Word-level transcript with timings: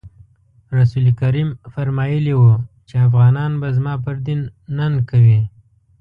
رسول 0.77 1.05
کریم 1.19 1.49
فرمایلي 1.73 2.33
وو 2.37 2.53
چې 2.87 2.95
افغانان 3.07 3.51
به 3.61 3.67
زما 3.77 3.93
پر 4.03 4.15
دین 4.25 4.41
ننګ 4.77 4.95
کوي. 5.09 5.39